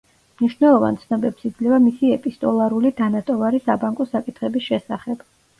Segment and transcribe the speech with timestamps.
[0.41, 5.25] მნიშვნელოვან ცნობებს იძლევა მისი ეპისტოლარული დანატოვარი საბანკო საკითხების შესახებ.